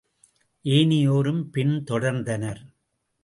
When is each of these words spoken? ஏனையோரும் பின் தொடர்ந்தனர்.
ஏனையோரும் 0.65 1.43
பின் 1.49 1.83
தொடர்ந்தனர். 1.83 2.61